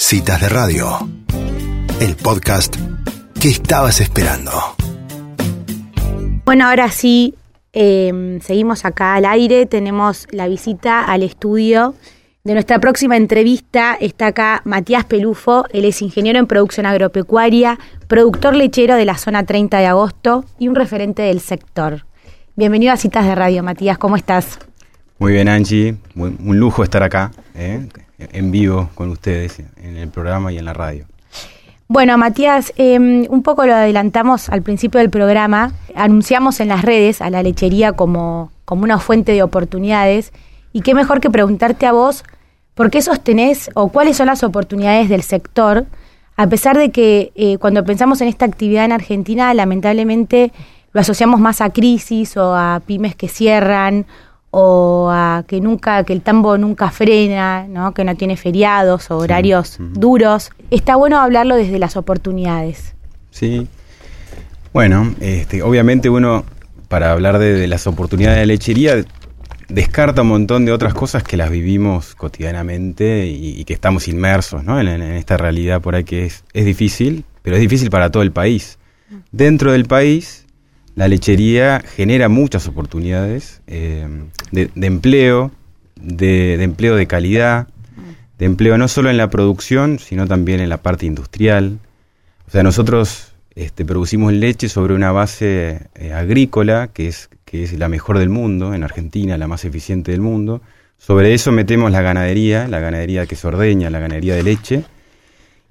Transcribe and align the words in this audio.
Citas 0.00 0.40
de 0.40 0.48
Radio, 0.48 0.86
el 2.00 2.14
podcast 2.14 2.76
que 3.40 3.48
estabas 3.48 4.00
esperando. 4.00 4.52
Bueno, 6.44 6.68
ahora 6.68 6.88
sí, 6.92 7.34
eh, 7.72 8.38
seguimos 8.40 8.84
acá 8.84 9.16
al 9.16 9.24
aire, 9.24 9.66
tenemos 9.66 10.28
la 10.30 10.46
visita 10.46 11.04
al 11.04 11.24
estudio 11.24 11.96
de 12.44 12.52
nuestra 12.54 12.78
próxima 12.78 13.16
entrevista. 13.16 13.98
Está 14.00 14.28
acá 14.28 14.62
Matías 14.64 15.04
Pelufo, 15.04 15.64
él 15.72 15.84
es 15.84 16.00
ingeniero 16.00 16.38
en 16.38 16.46
producción 16.46 16.86
agropecuaria, 16.86 17.80
productor 18.06 18.54
lechero 18.54 18.94
de 18.94 19.04
la 19.04 19.18
zona 19.18 19.44
30 19.44 19.78
de 19.78 19.86
agosto 19.86 20.44
y 20.60 20.68
un 20.68 20.76
referente 20.76 21.22
del 21.22 21.40
sector. 21.40 22.06
Bienvenido 22.54 22.92
a 22.92 22.96
Citas 22.96 23.26
de 23.26 23.34
Radio, 23.34 23.64
Matías, 23.64 23.98
¿cómo 23.98 24.16
estás? 24.16 24.60
Muy 25.18 25.32
bien, 25.32 25.48
Angie, 25.48 25.96
un 26.14 26.58
lujo 26.60 26.84
estar 26.84 27.02
acá, 27.02 27.32
¿eh? 27.56 27.88
en 28.18 28.50
vivo 28.50 28.88
con 28.94 29.10
ustedes, 29.10 29.60
en 29.82 29.96
el 29.96 30.08
programa 30.08 30.52
y 30.52 30.58
en 30.58 30.64
la 30.64 30.72
radio. 30.72 31.06
Bueno, 31.88 32.18
Matías, 32.18 32.72
em, 32.76 33.26
un 33.30 33.42
poco 33.42 33.64
lo 33.64 33.74
adelantamos 33.74 34.48
al 34.50 34.62
principio 34.62 35.00
del 35.00 35.08
programa. 35.08 35.72
Anunciamos 35.94 36.60
en 36.60 36.68
las 36.68 36.82
redes 36.82 37.22
a 37.22 37.30
la 37.30 37.42
lechería 37.42 37.92
como, 37.92 38.52
como 38.64 38.84
una 38.84 38.98
fuente 38.98 39.32
de 39.32 39.42
oportunidades. 39.42 40.32
Y 40.72 40.82
qué 40.82 40.94
mejor 40.94 41.20
que 41.20 41.30
preguntarte 41.30 41.86
a 41.86 41.92
vos 41.92 42.24
por 42.74 42.90
qué 42.90 43.00
sostenés 43.00 43.70
o 43.74 43.88
cuáles 43.88 44.18
son 44.18 44.26
las 44.26 44.44
oportunidades 44.44 45.08
del 45.08 45.22
sector, 45.22 45.86
a 46.36 46.46
pesar 46.46 46.76
de 46.76 46.90
que 46.90 47.32
eh, 47.34 47.58
cuando 47.58 47.84
pensamos 47.84 48.20
en 48.20 48.28
esta 48.28 48.44
actividad 48.44 48.84
en 48.84 48.92
Argentina, 48.92 49.52
lamentablemente 49.54 50.52
lo 50.92 51.00
asociamos 51.00 51.40
más 51.40 51.60
a 51.60 51.70
crisis 51.70 52.36
o 52.36 52.54
a 52.54 52.82
pymes 52.86 53.16
que 53.16 53.28
cierran 53.28 54.06
o 54.50 55.10
a 55.10 55.44
que 55.46 55.60
nunca 55.60 56.04
que 56.04 56.12
el 56.12 56.22
tambo 56.22 56.56
nunca 56.56 56.90
frena, 56.90 57.66
¿no? 57.68 57.92
que 57.92 58.04
no 58.04 58.14
tiene 58.16 58.36
feriados 58.36 59.10
o 59.10 59.18
horarios 59.18 59.76
duros. 59.78 60.50
Está 60.70 60.96
bueno 60.96 61.20
hablarlo 61.20 61.56
desde 61.56 61.78
las 61.78 61.96
oportunidades. 61.96 62.94
Sí. 63.30 63.66
Bueno, 64.72 65.14
este, 65.20 65.62
obviamente 65.62 66.08
uno 66.08 66.44
para 66.88 67.12
hablar 67.12 67.38
de, 67.38 67.66
las 67.66 67.86
oportunidades 67.86 68.38
de 68.38 68.46
la 68.46 68.52
lechería 68.52 69.04
descarta 69.68 70.22
un 70.22 70.28
montón 70.28 70.64
de 70.64 70.72
otras 70.72 70.94
cosas 70.94 71.22
que 71.22 71.36
las 71.36 71.50
vivimos 71.50 72.14
cotidianamente 72.14 73.26
y, 73.26 73.62
que 73.64 73.74
estamos 73.74 74.08
inmersos 74.08 74.64
¿no? 74.64 74.80
en, 74.80 74.88
esta 75.02 75.36
realidad 75.36 75.82
por 75.82 75.94
ahí 75.94 76.04
que 76.04 76.24
es, 76.24 76.44
es 76.54 76.64
difícil, 76.64 77.24
pero 77.42 77.56
es 77.56 77.60
difícil 77.60 77.90
para 77.90 78.10
todo 78.10 78.22
el 78.22 78.32
país. 78.32 78.78
Dentro 79.30 79.72
del 79.72 79.84
país 79.84 80.46
la 80.98 81.06
lechería 81.06 81.80
genera 81.94 82.28
muchas 82.28 82.66
oportunidades 82.66 83.62
eh, 83.68 84.04
de, 84.50 84.68
empleo, 84.84 85.52
de, 85.94 86.60
empleo 86.60 86.96
de 86.96 87.06
calidad, 87.06 87.68
de 88.36 88.46
empleo 88.46 88.76
no 88.78 88.88
solo 88.88 89.08
en 89.08 89.16
la 89.16 89.30
producción, 89.30 90.00
sino 90.00 90.26
también 90.26 90.58
en 90.58 90.68
la 90.68 90.78
parte 90.78 91.06
industrial. 91.06 91.78
O 92.48 92.50
sea, 92.50 92.64
nosotros 92.64 93.32
este, 93.54 93.84
producimos 93.84 94.32
leche 94.32 94.68
sobre 94.68 94.92
una 94.92 95.12
base 95.12 95.86
eh, 95.94 96.12
agrícola, 96.12 96.88
que 96.88 97.06
es, 97.06 97.30
que 97.44 97.62
es 97.62 97.78
la 97.78 97.88
mejor 97.88 98.18
del 98.18 98.28
mundo, 98.28 98.74
en 98.74 98.82
Argentina, 98.82 99.38
la 99.38 99.46
más 99.46 99.64
eficiente 99.64 100.10
del 100.10 100.20
mundo. 100.20 100.62
Sobre 100.96 101.32
eso 101.32 101.52
metemos 101.52 101.92
la 101.92 102.02
ganadería, 102.02 102.66
la 102.66 102.80
ganadería 102.80 103.24
que 103.26 103.36
se 103.36 103.46
ordeña, 103.46 103.88
la 103.88 104.00
ganadería 104.00 104.34
de 104.34 104.42
leche, 104.42 104.82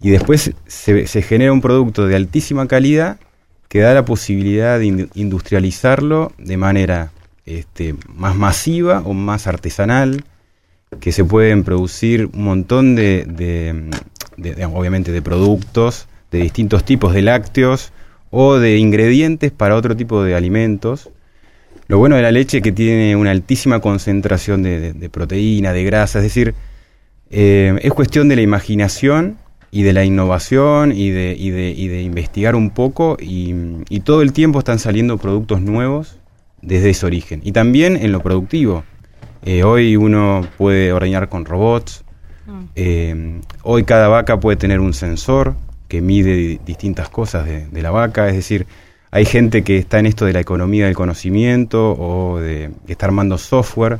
y 0.01 0.09
después 0.09 0.53
se, 0.67 1.05
se 1.05 1.21
genera 1.21 1.51
un 1.51 1.59
producto 1.59 2.07
de 2.07 2.15
altísima 2.15 2.65
calidad 2.69 3.19
que 3.67 3.79
da 3.79 3.93
la 3.93 4.05
posibilidad 4.05 4.79
de 4.79 5.09
industrializarlo 5.15 6.31
de 6.37 6.57
manera 6.57 7.11
este, 7.45 7.95
más 8.13 8.35
masiva 8.35 9.01
o 9.05 9.13
más 9.13 9.47
artesanal, 9.47 10.23
que 10.99 11.11
se 11.11 11.25
pueden 11.25 11.63
producir 11.63 12.29
un 12.33 12.43
montón 12.43 12.95
de, 12.95 13.89
obviamente, 14.73 15.11
de 15.11 15.21
productos 15.21 16.07
de 16.31 16.39
distintos 16.39 16.83
tipos 16.83 17.13
de 17.13 17.21
lácteos 17.21 17.91
o 18.29 18.57
de 18.57 18.77
ingredientes 18.77 19.51
para 19.51 19.75
otro 19.75 19.95
tipo 19.95 20.23
de 20.23 20.35
alimentos. 20.35 21.09
Lo 21.87 21.97
bueno 21.97 22.17
de 22.17 22.21
la 22.21 22.31
leche 22.31 22.57
es 22.57 22.63
que 22.63 22.71
tiene 22.71 23.15
una 23.15 23.31
altísima 23.31 23.79
concentración 23.79 24.63
de, 24.63 25.09
proteína, 25.11 25.71
de 25.71 25.83
grasa, 25.83 26.19
es 26.19 26.23
decir, 26.23 26.53
eh, 27.29 27.77
es 27.81 27.93
cuestión 27.93 28.29
de 28.29 28.35
la 28.35 28.41
imaginación 28.41 29.37
y 29.77 29.83
de 29.83 29.93
la 29.93 30.03
innovación 30.03 30.91
y 30.91 31.11
de, 31.11 31.35
y 31.37 31.51
de, 31.51 31.69
y 31.69 31.87
de 31.87 32.01
investigar 32.01 32.55
un 32.55 32.71
poco 32.71 33.15
y, 33.19 33.53
todo 33.99 34.23
el 34.23 34.33
tiempo 34.33 34.57
están 34.57 34.79
saliendo 34.79 35.19
productos 35.19 35.61
nuevos 35.61 36.17
desde 36.63 36.89
ese 36.89 37.05
origen. 37.05 37.41
Y 37.43 37.51
también 37.51 37.95
en 37.95 38.11
lo 38.11 38.21
productivo. 38.21 38.83
Eh, 39.43 39.63
hoy 39.63 39.95
uno 39.95 40.47
puede 40.57 40.91
ordeñar 40.93 41.29
con 41.29 41.45
robots. 41.45 42.03
Mm. 42.47 42.63
Eh, 42.75 43.41
hoy 43.61 43.83
cada 43.83 44.07
vaca 44.07 44.39
puede 44.39 44.57
tener 44.57 44.79
un 44.79 44.95
sensor 44.95 45.53
que 45.87 46.01
mide 46.01 46.59
distintas 46.65 47.09
cosas 47.09 47.45
de, 47.45 47.67
de, 47.67 47.81
la 47.83 47.91
vaca. 47.91 48.27
Es 48.29 48.35
decir, 48.35 48.65
hay 49.11 49.25
gente 49.25 49.63
que 49.63 49.77
está 49.77 49.99
en 49.99 50.07
esto 50.07 50.25
de 50.25 50.33
la 50.33 50.39
economía 50.39 50.85
del 50.85 50.95
conocimiento 50.95 51.91
o 51.91 52.39
de 52.39 52.71
que 52.87 52.93
está 52.93 53.05
armando 53.05 53.37
software 53.37 53.99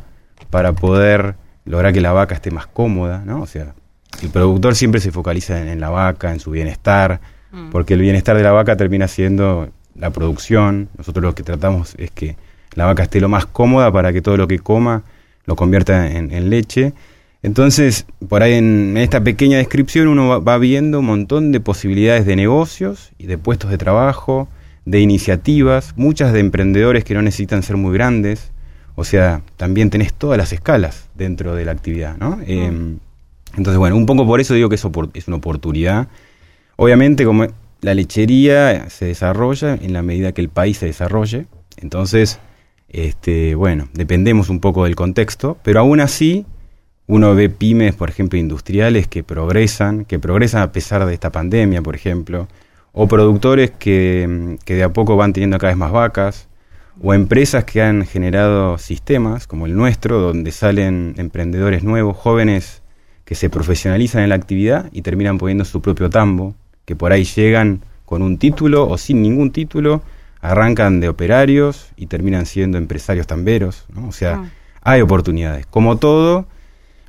para 0.50 0.74
poder 0.74 1.36
lograr 1.66 1.94
que 1.94 2.02
la 2.02 2.14
vaca 2.14 2.34
esté 2.34 2.50
más 2.50 2.66
cómoda, 2.66 3.22
¿no? 3.24 3.44
O 3.44 3.46
sea, 3.46 3.76
el 4.22 4.30
productor 4.30 4.76
siempre 4.76 5.02
se 5.02 5.12
focaliza 5.12 5.72
en, 5.72 5.80
la 5.80 5.90
vaca, 5.90 6.32
en 6.32 6.40
su 6.40 6.52
bienestar, 6.52 7.20
mm. 7.52 7.70
porque 7.70 7.94
el 7.94 8.02
bienestar 8.02 8.36
de 8.38 8.44
la 8.44 8.52
vaca 8.52 8.76
termina 8.76 9.08
siendo 9.08 9.70
la 9.96 10.10
producción. 10.12 10.90
Nosotros 10.98 11.24
lo 11.24 11.36
que 11.36 11.44
tratamos 11.44 11.96
es 11.98 12.12
que 12.12 12.36
la 12.76 12.86
vaca 12.86 13.04
esté 13.04 13.20
lo 13.20 13.30
más 13.30 13.46
cómoda 13.46 13.92
para 13.92 14.14
que 14.14 14.22
todo 14.22 14.38
lo 14.38 14.48
que 14.48 14.60
coma 14.60 15.04
lo 15.46 15.56
convierta 15.56 16.12
en, 16.12 16.50
leche. 16.50 16.94
Entonces, 17.42 18.06
por 18.28 18.44
ahí 18.44 18.54
en, 18.54 18.98
esta 18.98 19.24
pequeña 19.24 19.58
descripción 19.58 20.08
uno 20.08 20.44
va, 20.44 20.58
viendo 20.58 21.00
un 21.00 21.06
montón 21.06 21.52
de 21.52 21.60
posibilidades 21.60 22.26
de 22.26 22.36
negocios 22.36 23.14
y 23.18 23.28
de 23.28 23.38
puestos 23.38 23.72
de 23.72 23.78
trabajo, 23.78 24.50
de 24.86 25.00
iniciativas, 25.00 25.94
muchas 25.96 26.34
de 26.34 26.42
emprendedores 26.42 27.04
que 27.04 27.14
no 27.14 27.22
necesitan 27.22 27.64
ser 27.64 27.78
muy 27.78 27.94
grandes. 27.94 28.52
O 28.96 29.06
sea, 29.06 29.42
también 29.56 29.90
tenés 29.90 30.14
todas 30.14 30.38
las 30.38 30.52
escalas 30.52 31.08
dentro 31.16 31.56
de 31.56 31.66
la 31.66 31.72
actividad, 31.72 32.18
¿no? 32.18 32.38
Mm. 32.38 32.44
Em, 32.48 33.00
entonces, 33.56 33.78
bueno, 33.78 33.96
un 33.96 34.06
poco 34.06 34.26
por 34.26 34.40
eso 34.40 34.54
digo 34.54 34.70
que 34.70 34.76
es, 34.76 34.86
es 35.14 35.28
una 35.28 35.38
oportunidad. 35.38 36.08
Obviamente, 36.76 37.26
como 37.26 37.48
la 37.82 37.94
lechería 37.94 38.90
se 38.90 39.06
desarrolla 39.06 39.76
en 39.76 39.94
la 39.94 40.02
medida 40.02 40.32
que 40.32 40.42
el 40.42 40.50
país 40.50 40.78
se 40.78 40.88
desarrolle, 40.88 41.48
entonces, 41.78 42.40
este, 42.90 43.56
bueno, 43.56 43.88
dependemos 43.94 44.50
un 44.50 44.60
poco 44.60 44.86
del 44.86 44.96
contexto, 44.96 45.58
pero 45.64 45.80
aún 45.80 46.00
así 46.00 46.46
uno 47.08 47.34
ve 47.36 47.50
pymes, 47.50 47.96
por 47.96 48.10
ejemplo, 48.10 48.38
industriales 48.38 49.08
que 49.08 49.24
progresan, 49.24 50.06
que 50.06 50.20
progresan 50.20 50.62
a 50.62 50.72
pesar 50.72 51.06
de 51.06 51.14
esta 51.14 51.32
pandemia, 51.32 51.82
por 51.82 51.96
ejemplo, 51.96 52.48
o 52.92 53.08
productores 53.08 53.72
que, 53.72 54.58
que 54.66 54.76
de 54.76 54.84
a 54.84 54.90
poco 54.92 55.16
van 55.16 55.34
teniendo 55.34 55.58
cada 55.58 55.72
vez 55.72 55.78
más 55.78 55.92
vacas, 55.92 56.48
o 57.02 57.14
empresas 57.14 57.64
que 57.64 57.82
han 57.82 58.06
generado 58.06 58.78
sistemas 58.78 59.48
como 59.48 59.68
el 59.68 59.76
nuestro, 59.76 60.20
donde 60.20 60.52
salen 60.52 61.14
emprendedores 61.18 61.84
nuevos, 61.84 62.18
jóvenes 62.18 62.82
que 63.28 63.36
se 63.36 63.50
profesionalizan 63.50 64.24
en 64.24 64.30
la 64.30 64.36
actividad 64.36 64.90
y 64.94 65.02
terminan 65.02 65.38
poniendo 65.38 65.66
su 65.66 65.82
propio 65.82 66.10
tambo, 66.10 66.56
que 66.86 66.96
por 66.96 67.12
ahí 67.12 67.26
llegan 67.26 67.82
con 68.06 68.22
un 68.22 68.38
título 68.38 68.88
o 68.88 68.98
sin 68.98 69.22
ningún 69.22 69.52
título, 69.52 70.02
arrancan 70.40 71.02
de 71.02 71.10
operarios 71.10 71.90
y 71.98 72.06
terminan 72.06 72.46
siendo 72.46 72.78
empresarios 72.78 73.28
tamberos, 73.28 73.84
¿no? 73.94 74.08
O 74.08 74.14
sea, 74.14 74.36
ah. 74.36 74.50
hay 74.82 75.02
oportunidades. 75.02 75.66
Como 75.66 75.98
todo, 75.98 76.48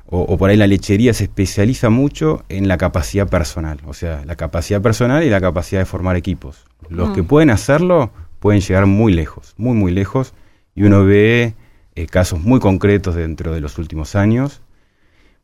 o, 0.07 0.37
por 0.37 0.49
ahí 0.49 0.57
la 0.57 0.67
lechería 0.67 1.13
se 1.13 1.23
especializa 1.23 1.89
mucho 1.89 2.43
en 2.49 2.67
la 2.67 2.77
capacidad 2.77 3.29
personal, 3.29 3.79
o 3.87 3.93
sea, 3.93 4.25
la 4.25 4.35
capacidad 4.35 4.81
personal 4.81 5.23
y 5.23 5.29
la 5.29 5.39
capacidad 5.39 5.79
de 5.79 5.85
formar 5.85 6.17
equipos. 6.17 6.65
Los 6.89 7.11
que 7.11 7.21
mm. 7.21 7.27
pueden 7.27 7.49
hacerlo 7.49 8.11
pueden 8.41 8.59
llegar 8.59 8.87
muy 8.87 9.13
lejos, 9.13 9.53
muy, 9.55 9.73
muy 9.73 9.93
lejos, 9.93 10.33
y 10.75 10.83
uno 10.83 11.05
ve 11.05 11.53
eh, 11.95 12.07
casos 12.07 12.41
muy 12.41 12.59
concretos 12.59 13.15
dentro 13.15 13.53
de 13.53 13.61
los 13.61 13.77
últimos 13.77 14.17
años 14.17 14.61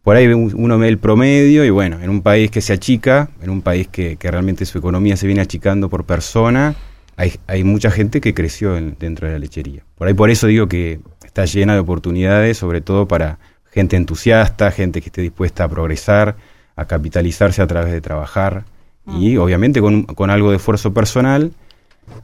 por 0.06 0.16
ahí 0.16 0.28
uno 0.28 0.78
ve 0.78 0.88
el 0.88 1.00
promedio 1.00 1.66
y 1.66 1.72
bueno, 1.72 2.00
en 2.00 2.12
un 2.12 2.22
país 2.22 2.52
que 2.52 2.62
se 2.62 2.74
achica, 2.74 3.32
en 3.42 3.50
un 3.50 3.64
país 3.64 3.88
que, 3.88 4.16
realmente 4.22 4.64
su 4.68 4.78
economía 4.78 5.18
se 5.18 5.26
viene 5.26 5.42
achicando 5.42 5.90
por 5.90 6.06
persona, 6.06 6.76
hay, 7.18 7.34
hay 7.48 7.64
mucha 7.64 7.90
gente 7.90 8.22
que 8.22 8.36
creció 8.36 8.74
dentro 8.76 9.26
de 9.26 9.34
la 9.34 9.40
lechería. 9.40 9.82
Por 9.96 10.08
ahí 10.08 10.14
por 10.14 10.30
eso 10.30 10.46
digo 10.46 10.68
que 10.68 11.00
está 11.26 11.46
llena 11.46 11.74
de 11.74 11.80
oportunidades, 11.80 12.56
sobre 12.56 12.82
todo 12.82 13.08
para 13.08 13.40
gente 13.72 13.96
entusiasta, 13.96 14.70
gente 14.70 15.02
que 15.02 15.08
esté 15.08 15.24
dispuesta 15.24 15.64
a 15.64 15.70
progresar, 15.70 16.36
a 16.76 16.86
capitalizarse 16.86 17.64
a 17.64 17.68
través 17.68 17.92
de 17.92 18.00
trabajar 18.00 18.66
y 19.08 19.38
mm. 19.38 19.42
obviamente 19.42 19.82
con, 19.82 20.04
con 20.04 20.30
algo 20.30 20.52
de 20.52 20.58
esfuerzo 20.58 20.94
personal, 20.94 21.52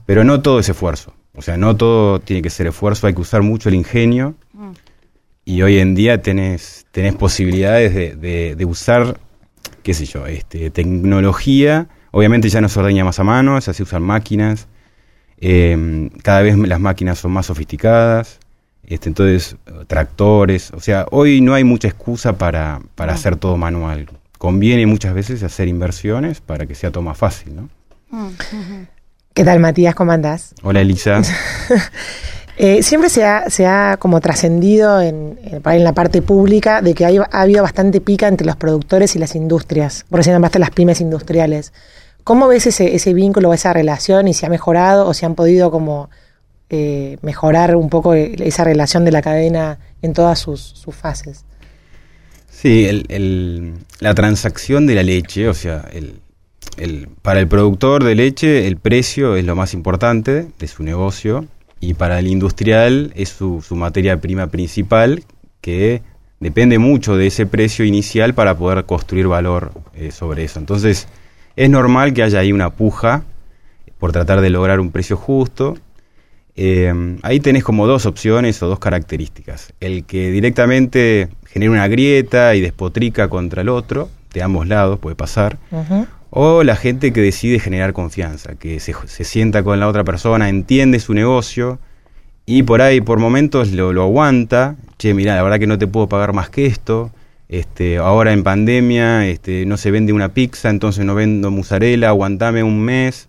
pero 0.06 0.24
no 0.24 0.44
todo 0.44 0.60
es 0.60 0.70
esfuerzo. 0.70 1.16
O 1.34 1.42
sea, 1.42 1.58
no 1.58 1.76
todo 1.76 2.20
tiene 2.20 2.44
que 2.44 2.52
ser 2.52 2.68
esfuerzo, 2.68 3.08
hay 3.08 3.16
que 3.16 3.22
usar 3.22 3.42
mucho 3.42 3.70
el 3.70 3.76
ingenio 3.76 4.36
y 5.46 5.62
hoy 5.62 5.80
en 5.80 5.96
día 5.96 6.22
tenés, 6.22 6.86
tenés 6.92 7.16
posibilidades 7.16 7.94
de, 7.94 8.56
de, 8.56 8.66
usar, 8.66 9.20
qué 9.84 9.94
sé 9.94 10.06
yo, 10.06 10.28
este, 10.28 10.70
tecnología. 10.70 11.88
Obviamente 12.12 12.50
ya 12.50 12.62
no 12.62 12.70
se 12.70 12.80
ordeña 12.80 13.04
más 13.04 13.20
a 13.20 13.24
mano, 13.24 13.60
ya 13.60 13.74
se 13.74 13.84
usan 13.84 14.04
máquinas. 14.04 14.68
Em, 15.38 16.10
cada 16.10 16.42
vez 16.42 16.56
las 16.58 16.80
máquinas 16.80 17.18
son 17.20 17.32
más 17.32 17.48
sofisticadas. 17.48 18.40
Este, 18.86 19.10
entonces, 19.10 19.56
tractores. 19.88 20.72
O 20.72 20.80
sea, 20.80 21.06
hoy 21.12 21.42
no 21.42 21.54
hay 21.54 21.64
mucha 21.64 21.88
excusa 21.88 22.38
para, 22.38 22.82
para 22.96 23.14
hacer 23.14 23.36
todo 23.36 23.58
manual. 23.58 24.10
conviene 24.38 24.86
muchas 24.86 25.14
veces 25.14 25.44
hacer 25.44 25.68
inversiones 25.68 26.42
para 26.42 26.66
que 26.66 26.76
sea 26.76 26.92
todo 26.92 27.04
más 27.04 27.18
fácil, 27.18 27.56
¿no? 27.56 27.70
¿Qué 29.34 29.46
tal, 29.46 29.60
Matías? 29.60 29.96
¿Cómo 29.96 30.12
andás? 30.12 30.54
Hola, 30.62 30.82
Elisa. 30.82 31.22
Eh, 32.58 32.84
siempre 32.84 33.10
se 33.10 33.24
ha, 33.24 33.50
se 33.50 33.66
ha 33.66 33.98
como 33.98 34.20
trascendido 34.20 35.02
en, 35.02 35.40
en, 35.44 35.84
la 35.84 35.94
parte 35.94 36.22
pública 36.22 36.82
de 36.82 36.94
que 36.94 37.06
hay, 37.06 37.18
ha 37.18 37.42
habido 37.42 37.64
bastante 37.64 38.02
pica 38.02 38.28
entre 38.28 38.46
los 38.46 38.56
productores 38.56 39.16
y 39.16 39.20
las 39.20 39.36
industrias, 39.36 40.06
por 40.10 40.20
ejemplo, 40.20 40.40
más 40.40 40.54
las 40.60 40.72
pymes 40.72 41.02
industriales. 41.02 41.74
¿Cómo 42.24 42.48
ves 42.48 42.68
ese, 42.68 42.96
ese 42.96 43.14
vínculo 43.14 43.50
o 43.50 43.54
esa 43.54 43.74
relación 43.74 44.28
y 44.28 44.34
si 44.34 44.46
ha 44.46 44.50
mejorado 44.50 45.08
o 45.08 45.14
si 45.14 45.26
han 45.26 45.34
podido 45.34 45.72
como 45.72 46.10
eh, 46.70 47.18
mejorar 47.22 47.76
un 47.76 47.90
poco 47.90 48.14
esa 48.14 48.64
relación 48.64 49.06
de 49.06 49.12
la 49.12 49.22
cadena 49.22 49.80
en 50.02 50.14
todas 50.14 50.38
sus, 50.38 50.62
sus 50.62 50.94
fases? 50.94 51.46
Sí, 52.50 53.06
la 54.00 54.14
transacción 54.14 54.86
de 54.86 54.96
la 54.96 55.04
leche, 55.04 55.48
o 55.48 55.54
sea, 55.54 55.90
el, 55.92 56.20
el, 56.78 57.08
para 57.22 57.40
el 57.40 57.48
productor 57.48 58.04
de 58.04 58.14
leche 58.14 58.68
el 58.68 58.78
precio 58.78 59.36
es 59.36 59.46
lo 59.46 59.56
más 59.56 59.74
importante 59.74 60.48
de 60.60 60.68
su 60.68 60.84
negocio 60.84 61.48
y 61.82 61.96
para 61.96 62.20
el 62.20 62.28
industrial 62.28 63.12
es 63.16 63.30
su, 63.30 63.62
su 63.62 63.76
materia 63.76 64.22
prima 64.22 64.48
principal 64.48 65.24
que 65.60 66.04
depende 66.40 66.80
mucho 66.80 67.18
de 67.18 67.28
ese 67.28 67.46
precio 67.46 67.84
inicial 67.84 68.34
para 68.34 68.56
poder 68.56 68.86
construir 68.86 69.28
valor 69.28 69.72
eh, 69.96 70.12
sobre 70.12 70.44
eso. 70.44 70.60
Entonces, 70.60 71.08
es 71.56 71.70
normal 71.70 72.14
que 72.14 72.24
haya 72.24 72.40
ahí 72.40 72.54
una 72.54 72.70
puja 72.70 73.24
por 74.00 74.12
tratar 74.12 74.42
de 74.42 74.50
lograr 74.50 74.80
un 74.80 74.92
precio 74.92 75.18
justo. 75.18 75.78
Eh, 76.56 77.18
ahí 77.24 77.40
tenés 77.40 77.64
como 77.64 77.88
dos 77.88 78.06
opciones 78.06 78.62
o 78.62 78.68
dos 78.68 78.80
características. 78.80 79.74
El 79.80 80.04
que 80.06 80.32
directamente 80.32 81.30
genera 81.46 81.72
una 81.72 81.88
grieta 81.88 82.56
y 82.56 82.62
despotrica 82.62 83.28
contra 83.28 83.62
el 83.62 83.70
otro, 83.70 84.10
de 84.34 84.44
ambos 84.44 84.68
lados 84.68 85.00
puede 85.00 85.16
pasar. 85.16 85.58
O 86.34 86.64
la 86.64 86.78
gente 86.78 87.12
que 87.12 87.22
decide 87.22 87.60
generar 87.60 87.92
confianza, 87.92 88.56
que 88.56 88.80
se, 88.80 88.96
se, 89.06 89.26
sienta 89.26 89.64
con 89.64 89.82
la 89.82 89.90
otra 89.90 90.06
persona, 90.06 90.48
entiende 90.48 91.02
su 91.02 91.14
negocio 91.14 91.78
y 92.46 92.64
por 92.64 92.82
ahí 92.82 93.02
por 93.02 93.20
momentos 93.20 93.72
lo, 93.74 93.92
lo 93.92 94.04
aguanta. 94.04 94.78
Che, 94.98 95.14
mira, 95.14 95.36
la 95.36 95.44
verdad 95.44 95.60
que 95.60 95.68
no 95.68 95.78
te 95.78 95.88
puedo 95.88 96.08
pagar 96.08 96.32
más 96.32 96.50
que 96.50 96.66
esto. 96.66 97.12
Este, 97.50 97.98
ahora 97.98 98.32
en 98.32 98.44
pandemia 98.44 99.28
este, 99.28 99.66
no 99.66 99.76
se 99.76 99.92
vende 99.92 100.14
una 100.14 100.34
pizza, 100.34 100.70
entonces 100.70 101.04
no 101.04 101.16
vendo 101.16 101.52
mozzarella, 101.52 102.08
aguantame 102.08 102.64
un 102.64 102.82
mes. 102.82 103.28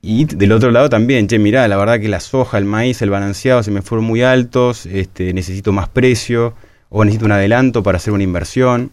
Y 0.00 0.24
del 0.24 0.52
otro 0.52 0.70
lado 0.70 0.88
también, 0.88 1.26
che, 1.26 1.38
mirá, 1.38 1.68
la 1.68 1.76
verdad 1.76 2.00
que 2.00 2.08
la 2.08 2.20
soja, 2.20 2.56
el 2.56 2.64
maíz, 2.64 3.02
el 3.02 3.10
balanceado 3.10 3.62
se 3.62 3.70
me 3.70 3.82
fueron 3.82 4.06
muy 4.06 4.22
altos, 4.22 4.86
este, 4.86 5.34
necesito 5.34 5.72
más 5.72 5.90
precio 5.90 6.54
o 6.88 7.04
necesito 7.04 7.26
un 7.26 7.32
adelanto 7.32 7.82
para 7.82 7.98
hacer 7.98 8.14
una 8.14 8.22
inversión. 8.22 8.92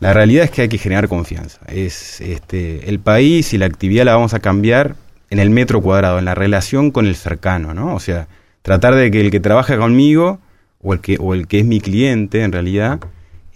La 0.00 0.14
realidad 0.14 0.44
es 0.44 0.50
que 0.50 0.62
hay 0.62 0.68
que 0.68 0.78
generar 0.78 1.08
confianza. 1.08 1.60
Es 1.68 2.20
este, 2.22 2.88
el 2.88 3.00
país 3.00 3.52
y 3.52 3.58
la 3.58 3.66
actividad 3.66 4.06
la 4.06 4.14
vamos 4.14 4.32
a 4.32 4.40
cambiar 4.40 4.96
en 5.28 5.38
el 5.38 5.50
metro 5.50 5.82
cuadrado, 5.82 6.18
en 6.18 6.24
la 6.24 6.34
relación 6.34 6.90
con 6.90 7.06
el 7.06 7.14
cercano, 7.14 7.74
¿no? 7.74 7.94
O 7.94 8.00
sea, 8.00 8.26
tratar 8.62 8.94
de 8.94 9.10
que 9.10 9.20
el 9.20 9.30
que 9.30 9.40
trabaja 9.40 9.76
conmigo 9.76 10.38
o 10.82 10.94
el 10.94 11.00
que, 11.00 11.18
o 11.20 11.34
el 11.34 11.46
que 11.46 11.60
es 11.60 11.66
mi 11.66 11.80
cliente 11.80 12.42
en 12.42 12.52
realidad 12.52 12.98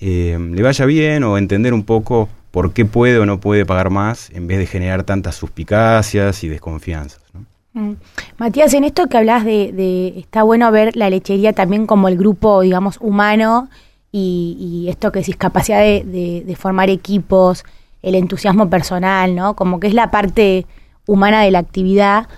eh, 0.00 0.38
le 0.38 0.62
vaya 0.62 0.84
bien 0.84 1.24
o 1.24 1.38
entender 1.38 1.72
un 1.72 1.84
poco 1.84 2.28
por 2.50 2.74
qué 2.74 2.84
puede 2.84 3.18
o 3.18 3.26
no 3.26 3.40
puede 3.40 3.64
pagar 3.64 3.90
más 3.90 4.30
en 4.30 4.46
vez 4.46 4.58
de 4.58 4.66
generar 4.66 5.02
tantas 5.02 5.34
suspicacias 5.34 6.44
y 6.44 6.48
desconfianzas. 6.48 7.22
¿no? 7.32 7.46
Mm. 7.72 7.96
Matías, 8.36 8.74
en 8.74 8.84
esto 8.84 9.08
que 9.08 9.16
hablas 9.16 9.44
de, 9.44 9.72
de, 9.72 10.18
está 10.18 10.42
bueno 10.42 10.70
ver 10.70 10.94
la 10.94 11.08
lechería 11.08 11.54
también 11.54 11.86
como 11.86 12.08
el 12.08 12.18
grupo, 12.18 12.60
digamos, 12.60 12.98
humano 13.00 13.70
y, 14.16 14.56
y 14.84 14.88
esto 14.90 15.10
que 15.10 15.18
decís, 15.18 15.34
capacidad 15.34 15.80
de, 15.80 16.04
de, 16.04 16.44
de, 16.46 16.54
formar 16.54 16.88
equipos, 16.88 17.64
el 18.00 18.14
entusiasmo 18.14 18.70
personal, 18.70 19.34
¿no? 19.34 19.56
Como 19.56 19.80
que 19.80 19.88
es 19.88 19.94
la 19.94 20.12
parte 20.12 20.66
humana 21.04 21.42
de 21.42 21.50
la 21.50 21.58
actividad. 21.58 22.28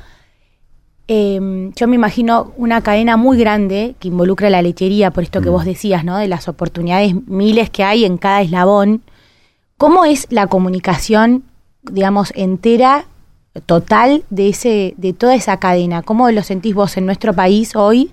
Eh, 1.06 1.70
yo 1.76 1.87
me 1.87 1.96
imagino 1.96 2.55
una 2.56 2.81
cadena 2.81 3.19
muy 3.19 3.37
grande 3.37 3.94
que 4.00 4.08
involucra 4.08 4.49
la 4.49 4.62
lechería, 4.62 5.11
por 5.11 5.23
esto 5.23 5.43
que 5.43 5.50
mm. 5.50 5.52
vos 5.52 5.64
decías, 5.67 6.02
¿no? 6.02 6.17
De 6.17 6.28
las 6.28 6.49
oportunidades 6.49 7.14
miles 7.26 7.69
que 7.69 7.84
hay 7.84 8.06
en 8.06 8.17
cada 8.17 8.40
eslabón. 8.40 9.02
¿Cómo 9.76 10.06
es 10.06 10.28
la 10.31 10.46
comunicación, 10.46 11.44
digamos, 11.82 12.32
entera, 12.37 13.05
total 13.67 14.25
de 14.31 14.49
ese, 14.49 14.94
de 14.96 15.12
toda 15.12 15.34
esa 15.34 15.58
cadena? 15.58 16.00
¿Cómo 16.00 16.31
lo 16.31 16.43
sentís 16.43 16.75
vos 16.75 16.96
en 16.96 17.05
nuestro 17.05 17.34
país 17.34 17.76
hoy? 17.76 18.12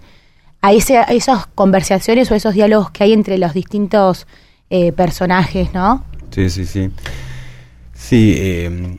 A, 0.64 0.72
ese, 0.72 0.98
a 0.98 1.04
esas 1.04 1.46
conversaciones 1.48 2.32
o 2.32 2.36
esos 2.36 2.54
diálogos 2.54 2.90
que 2.90 3.04
hay 3.04 3.12
entre 3.12 3.38
los 3.38 3.54
distintos 3.54 4.26
eh, 4.70 4.94
personajes, 4.94 5.74
¿no? 5.74 6.06
Sí, 6.32 6.50
sí, 6.50 6.66
sí. 6.66 6.90
Sí, 7.94 8.34
eh, 8.38 8.98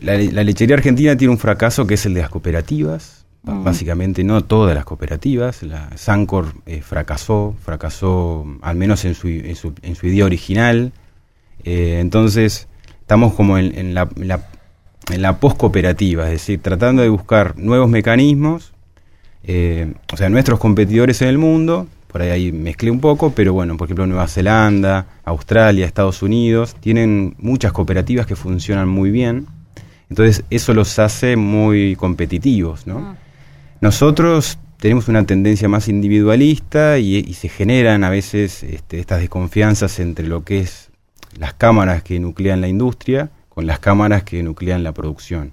la, 0.00 0.18
la, 0.18 0.44
lechería 0.44 0.76
argentina 0.76 1.16
tiene 1.16 1.32
un 1.32 1.38
fracaso 1.38 1.86
que 1.86 1.94
es 1.94 2.04
el 2.04 2.12
de 2.12 2.20
las 2.20 2.28
cooperativas. 2.28 3.24
Mm. 3.44 3.64
Básicamente 3.64 4.22
no 4.24 4.44
todas 4.44 4.74
las 4.74 4.84
cooperativas. 4.84 5.62
La 5.62 5.96
Sancor 5.96 6.52
eh, 6.66 6.82
fracasó, 6.82 7.56
fracasó 7.64 8.44
al 8.60 8.76
menos 8.76 9.06
en 9.06 9.14
su, 9.14 9.28
en 9.28 9.56
su, 9.56 9.72
en 9.80 9.94
su 9.94 10.06
idea 10.06 10.26
original. 10.26 10.92
Eh, 11.64 11.96
entonces 11.98 12.68
estamos 13.00 13.32
como 13.32 13.56
en, 13.56 13.74
en 13.74 13.94
la, 13.94 14.06
en 14.16 14.28
la, 14.28 14.46
en 15.10 15.22
la 15.22 15.40
post-cooperativa, 15.40 16.26
es 16.26 16.32
decir, 16.32 16.60
tratando 16.60 17.00
de 17.00 17.08
buscar 17.08 17.56
nuevos 17.56 17.88
mecanismos 17.88 18.74
eh, 19.44 19.94
o 20.12 20.16
sea, 20.16 20.28
nuestros 20.28 20.58
competidores 20.58 21.22
en 21.22 21.28
el 21.28 21.38
mundo, 21.38 21.86
por 22.08 22.22
ahí, 22.22 22.30
ahí 22.30 22.52
mezclé 22.52 22.90
un 22.90 23.00
poco, 23.00 23.32
pero 23.34 23.52
bueno, 23.52 23.76
por 23.76 23.86
ejemplo, 23.86 24.06
Nueva 24.06 24.28
Zelanda, 24.28 25.06
Australia, 25.24 25.86
Estados 25.86 26.22
Unidos, 26.22 26.76
tienen 26.80 27.34
muchas 27.38 27.72
cooperativas 27.72 28.26
que 28.26 28.36
funcionan 28.36 28.88
muy 28.88 29.10
bien. 29.10 29.46
Entonces, 30.10 30.44
eso 30.50 30.72
los 30.74 30.98
hace 30.98 31.36
muy 31.36 31.96
competitivos, 31.96 32.86
¿no? 32.86 32.98
Ah. 32.98 33.16
Nosotros 33.80 34.58
tenemos 34.78 35.08
una 35.08 35.24
tendencia 35.24 35.68
más 35.68 35.88
individualista 35.88 36.98
y, 36.98 37.16
y 37.16 37.34
se 37.34 37.48
generan 37.48 38.04
a 38.04 38.10
veces 38.10 38.62
este, 38.62 38.98
estas 38.98 39.20
desconfianzas 39.20 40.00
entre 40.00 40.26
lo 40.26 40.44
que 40.44 40.60
es 40.60 40.90
las 41.38 41.54
cámaras 41.54 42.02
que 42.02 42.18
nuclean 42.18 42.60
la 42.60 42.68
industria 42.68 43.30
con 43.48 43.66
las 43.66 43.80
cámaras 43.80 44.22
que 44.22 44.42
nuclean 44.42 44.82
la 44.84 44.92
producción. 44.92 45.52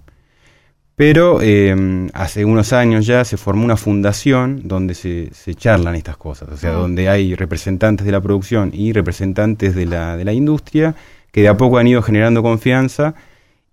Pero 0.95 1.39
eh, 1.41 2.09
hace 2.13 2.45
unos 2.45 2.71
años 2.71 3.05
ya 3.05 3.25
se 3.25 3.35
formó 3.35 3.65
una 3.65 3.75
fundación 3.75 4.61
donde 4.63 4.93
se, 4.93 5.29
se 5.33 5.53
charlan 5.53 5.95
estas 5.95 6.15
cosas, 6.15 6.49
o 6.49 6.57
sea, 6.57 6.71
ah. 6.71 6.73
donde 6.75 7.09
hay 7.09 7.35
representantes 7.35 8.05
de 8.05 8.13
la 8.13 8.21
producción 8.21 8.71
y 8.73 8.93
representantes 8.93 9.75
de 9.75 9.85
la, 9.85 10.15
de 10.15 10.23
la 10.23 10.31
industria 10.31 10.95
que 11.33 11.41
de 11.41 11.49
a 11.49 11.57
poco 11.57 11.79
han 11.79 11.87
ido 11.87 12.01
generando 12.01 12.41
confianza 12.41 13.13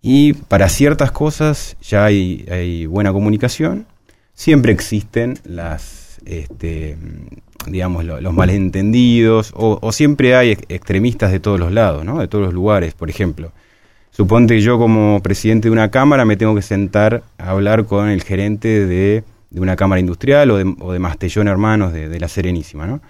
y 0.02 0.32
para 0.32 0.68
ciertas 0.68 1.12
cosas 1.12 1.76
ya 1.80 2.04
hay, 2.04 2.44
hay 2.50 2.86
buena 2.86 3.12
comunicación. 3.12 3.86
Siempre 4.34 4.72
existen 4.72 5.38
las, 5.44 6.18
este, 6.26 6.96
digamos, 7.68 8.04
lo, 8.04 8.20
los 8.20 8.34
malentendidos 8.34 9.52
o, 9.54 9.78
o, 9.80 9.92
siempre 9.92 10.34
hay 10.34 10.58
extremistas 10.68 11.30
de 11.30 11.38
todos 11.38 11.60
los 11.60 11.70
lados, 11.70 12.04
¿no? 12.04 12.18
De 12.18 12.26
todos 12.26 12.46
los 12.46 12.52
lugares, 12.52 12.94
por 12.94 13.08
ejemplo. 13.08 13.52
Suponte 14.12 14.54
que 14.54 14.60
yo 14.60 14.78
como 14.78 15.20
presidente 15.22 15.68
de 15.68 15.72
una 15.72 15.90
cámara 15.90 16.24
me 16.24 16.36
tengo 16.36 16.54
que 16.54 16.62
sentar 16.62 17.22
a 17.38 17.50
hablar 17.50 17.86
con 17.86 18.08
el 18.08 18.22
gerente 18.22 18.86
de, 18.86 19.24
de 19.50 19.60
una 19.60 19.74
cámara 19.74 20.00
industrial 20.00 20.50
o 20.50 20.58
de, 20.58 20.74
o 20.80 20.92
de 20.92 20.98
Mastellón 20.98 21.48
Hermanos 21.48 21.92
de, 21.92 22.08
de, 22.08 22.20
la 22.20 22.28
Serenísima, 22.28 22.86
¿no? 22.86 23.00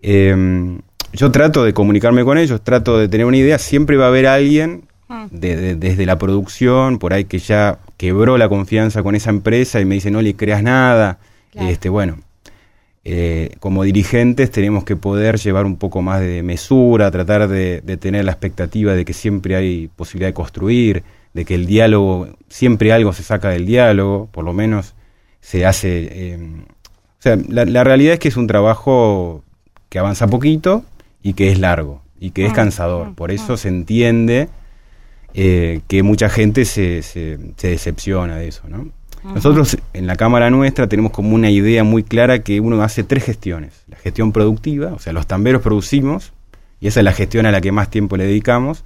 Eh, 0.00 0.78
yo 1.12 1.30
trato 1.30 1.64
de 1.64 1.72
comunicarme 1.72 2.24
con 2.24 2.38
ellos, 2.38 2.62
trato 2.62 2.98
de 2.98 3.08
tener 3.08 3.26
una 3.26 3.36
idea, 3.36 3.58
siempre 3.58 3.96
va 3.96 4.06
a 4.06 4.08
haber 4.08 4.26
alguien 4.26 4.84
de, 5.30 5.74
desde 5.74 6.06
la 6.06 6.18
producción, 6.18 6.98
por 6.98 7.12
ahí 7.12 7.24
que 7.24 7.38
ya 7.38 7.78
quebró 7.96 8.36
la 8.38 8.48
confianza 8.48 9.02
con 9.02 9.14
esa 9.14 9.30
empresa 9.30 9.80
y 9.80 9.84
me 9.84 9.94
dice 9.94 10.10
no 10.10 10.22
le 10.22 10.34
creas 10.34 10.62
nada. 10.62 11.18
Claro. 11.50 11.68
Este, 11.68 11.88
bueno, 11.88 12.18
eh, 13.10 13.56
como 13.58 13.84
dirigentes 13.84 14.50
tenemos 14.50 14.84
que 14.84 14.94
poder 14.94 15.38
llevar 15.38 15.64
un 15.64 15.76
poco 15.76 16.02
más 16.02 16.20
de 16.20 16.42
mesura, 16.42 17.10
tratar 17.10 17.48
de, 17.48 17.80
de, 17.80 17.96
tener 17.96 18.26
la 18.26 18.32
expectativa 18.32 18.92
de 18.92 19.06
que 19.06 19.14
siempre 19.14 19.56
hay 19.56 19.88
posibilidad 19.96 20.28
de 20.28 20.34
construir, 20.34 21.04
de 21.32 21.46
que 21.46 21.54
el 21.54 21.64
diálogo, 21.64 22.28
siempre 22.50 22.92
algo 22.92 23.14
se 23.14 23.22
saca 23.22 23.48
del 23.48 23.64
diálogo, 23.64 24.28
por 24.30 24.44
lo 24.44 24.52
menos 24.52 24.94
se 25.40 25.64
hace... 25.64 26.08
Eh, 26.10 26.38
o 27.18 27.22
sea, 27.22 27.38
la, 27.48 27.64
la, 27.64 27.82
realidad 27.82 28.12
es 28.12 28.18
que 28.20 28.28
es 28.28 28.36
un 28.36 28.46
trabajo 28.46 29.42
que 29.88 29.98
avanza 29.98 30.26
poquito 30.26 30.84
y 31.22 31.32
que 31.32 31.50
es 31.50 31.58
largo 31.58 32.02
y 32.20 32.32
que 32.32 32.44
es 32.44 32.52
cansador. 32.52 33.14
Por 33.14 33.30
eso 33.30 33.56
se 33.56 33.68
entiende 33.68 34.50
eh, 35.32 35.80
que 35.88 36.02
mucha 36.02 36.28
gente 36.28 36.66
se, 36.66 37.00
se, 37.02 37.38
se 37.56 37.68
decepciona 37.68 38.36
de 38.36 38.48
eso, 38.48 38.68
¿no? 38.68 38.90
Nosotros 39.24 39.78
en 39.92 40.06
la 40.06 40.16
Cámara 40.16 40.50
nuestra 40.50 40.88
tenemos 40.88 41.12
como 41.12 41.34
una 41.34 41.50
idea 41.50 41.84
muy 41.84 42.02
clara 42.02 42.40
que 42.40 42.60
uno 42.60 42.82
hace 42.82 43.04
tres 43.04 43.24
gestiones. 43.24 43.82
La 43.88 43.96
gestión 43.96 44.32
productiva, 44.32 44.92
o 44.92 44.98
sea, 44.98 45.12
los 45.12 45.26
tamberos 45.26 45.62
producimos, 45.62 46.32
y 46.80 46.88
esa 46.88 47.00
es 47.00 47.04
la 47.04 47.12
gestión 47.12 47.46
a 47.46 47.52
la 47.52 47.60
que 47.60 47.72
más 47.72 47.90
tiempo 47.90 48.16
le 48.16 48.24
dedicamos. 48.24 48.84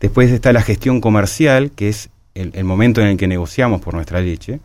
Después 0.00 0.30
está 0.30 0.52
la 0.52 0.62
gestión 0.62 1.00
comercial, 1.00 1.70
que 1.70 1.88
es 1.88 2.10
el, 2.34 2.50
el 2.54 2.64
momento 2.64 3.00
en 3.00 3.08
el 3.08 3.16
que 3.16 3.28
negociamos 3.28 3.80
por 3.80 3.94
nuestra 3.94 4.20
leche. 4.20 4.60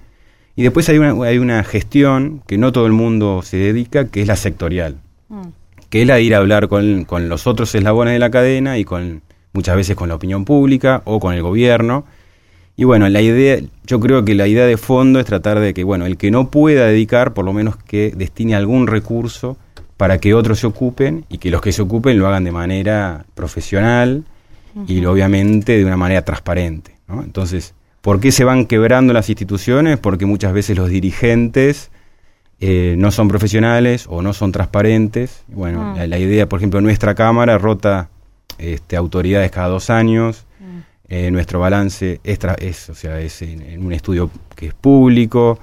Y 0.55 0.63
después 0.63 0.87
hay 0.89 0.97
una, 0.97 1.11
hay 1.25 1.37
una 1.37 1.63
gestión 1.63 2.41
que 2.47 2.57
no 2.57 2.71
todo 2.71 2.85
el 2.85 2.93
mundo 2.93 3.41
se 3.43 3.57
dedica, 3.57 4.07
que 4.07 4.21
es 4.21 4.27
la 4.27 4.37
sectorial, 4.37 4.97
mm. 5.27 5.41
que 5.89 6.01
es 6.01 6.07
la 6.07 6.15
de 6.15 6.23
ir 6.23 6.33
a 6.33 6.37
hablar 6.37 6.67
con, 6.69 7.03
con 7.05 7.29
los 7.29 7.45
otros 7.45 7.75
eslabones 7.75 8.13
de 8.13 8.19
la 8.19 8.31
cadena 8.31 8.77
y 8.77 8.85
con, 8.85 9.21
muchas 9.55 9.75
veces 9.75 9.95
con 9.95 10.09
la 10.09 10.15
opinión 10.15 10.45
pública 10.45 11.01
o 11.05 11.19
con 11.19 11.33
el 11.33 11.41
gobierno. 11.41 12.05
Y 12.77 12.83
bueno, 12.83 13.07
la 13.07 13.21
idea, 13.21 13.59
yo 13.85 13.99
creo 13.99 14.25
que 14.25 14.35
la 14.35 14.47
idea 14.47 14.65
de 14.65 14.77
fondo 14.77 15.19
es 15.19 15.25
tratar 15.25 15.59
de 15.59 15.73
que, 15.73 15.83
bueno, 15.83 16.05
el 16.05 16.17
que 16.17 16.29
no 16.31 16.49
pueda 16.51 16.85
dedicar, 16.87 17.33
por 17.33 17.45
lo 17.45 17.53
menos 17.53 17.77
que 17.77 18.11
destine 18.15 18.55
algún 18.55 18.87
recurso 18.87 19.57
para 19.97 20.17
que 20.17 20.33
otros 20.33 20.59
se 20.59 20.67
ocupen 20.67 21.23
y 21.29 21.37
que 21.37 21.49
los 21.51 21.61
que 21.61 21.71
se 21.71 21.81
ocupen 21.81 22.19
lo 22.19 22.27
hagan 22.27 22.43
de 22.43 22.51
manera 22.51 23.25
profesional 23.33 24.25
y 24.87 25.05
obviamente 25.05 25.77
de 25.77 25.85
una 25.85 25.95
manera 25.95 26.23
transparente. 26.23 26.97
¿no? 27.07 27.23
Entonces, 27.23 27.73
¿por 28.01 28.19
qué 28.19 28.33
se 28.33 28.43
van 28.43 28.65
quebrando 28.65 29.13
las 29.13 29.29
instituciones? 29.29 29.97
Porque 29.97 30.25
muchas 30.25 30.51
veces 30.51 30.75
los 30.77 30.89
dirigentes 30.89 31.91
eh, 32.59 32.95
no 32.97 33.11
son 33.11 33.29
profesionales 33.29 34.05
o 34.09 34.21
no 34.21 34.33
son 34.33 34.51
transparentes. 34.51 35.43
Bueno, 35.47 35.93
Mm. 35.93 35.97
la, 35.97 36.07
la 36.07 36.19
idea, 36.19 36.49
por 36.49 36.59
ejemplo, 36.59 36.81
nuestra 36.81 37.15
Cámara 37.15 37.57
rota 37.57 38.09
este, 38.57 38.97
autoridades 38.97 39.49
cada 39.51 39.69
dos 39.69 39.89
años. 39.89 40.44
Eh, 41.07 41.29
nuestro 41.31 41.59
balance 41.59 42.19
es, 42.23 42.39
es, 42.59 42.89
o 42.89 42.95
sea, 42.95 43.19
es 43.19 43.41
en, 43.41 43.61
en 43.61 43.85
un 43.85 43.93
estudio 43.93 44.29
que 44.55 44.67
es 44.67 44.73
público. 44.73 45.59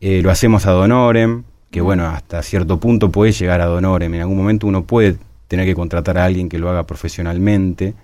Eh, 0.00 0.22
lo 0.22 0.30
hacemos 0.30 0.66
ad 0.66 0.78
honorem, 0.78 1.44
que 1.70 1.80
bueno, 1.80 2.06
hasta 2.06 2.42
cierto 2.42 2.78
punto 2.78 3.10
puede 3.10 3.32
llegar 3.32 3.60
ad 3.60 3.72
honorem. 3.72 4.14
En 4.14 4.20
algún 4.20 4.36
momento 4.36 4.66
uno 4.66 4.84
puede 4.84 5.16
tener 5.48 5.66
que 5.66 5.74
contratar 5.74 6.18
a 6.18 6.24
alguien 6.24 6.48
que 6.48 6.58
lo 6.58 6.70
haga 6.70 6.84
profesionalmente. 6.84 7.94